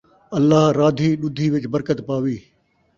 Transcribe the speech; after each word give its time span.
اللہ 0.37 0.63
رادھی 0.79 1.09
ݙُدھّی 1.19 1.45
وچ 1.53 1.63
برکت 1.73 1.99
پاوی 2.07 2.37